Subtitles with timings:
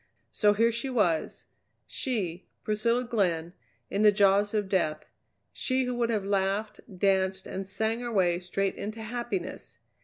[0.31, 1.45] So here she was
[1.85, 3.53] she, Priscilla Glenn,
[3.91, 5.05] in the jaws of death,
[5.53, 9.77] she who would have laughed, danced, and sang her way straight into happiness!